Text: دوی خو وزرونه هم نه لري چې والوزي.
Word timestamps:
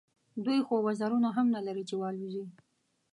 دوی 0.45 0.59
خو 0.67 0.75
وزرونه 0.87 1.29
هم 1.37 1.47
نه 1.55 1.61
لري 1.67 1.83
چې 1.89 1.95
والوزي. 2.01 2.45